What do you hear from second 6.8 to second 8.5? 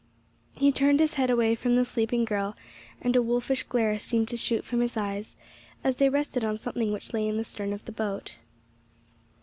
which lay in the stern of the boat.